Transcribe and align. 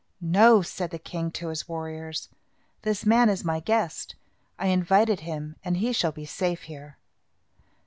"No!" 0.19 0.63
said 0.63 0.89
the 0.89 0.97
king 0.97 1.29
to 1.33 1.49
his 1.49 1.69
warriors. 1.69 2.27
"This 2.81 3.05
man 3.05 3.29
is 3.29 3.45
my 3.45 3.59
guest. 3.59 4.15
I 4.57 4.65
invited 4.69 5.19
him 5.19 5.57
and 5.63 5.77
he 5.77 5.93
shall 5.93 6.11
be 6.11 6.25
safe 6.25 6.63
here." 6.63 6.97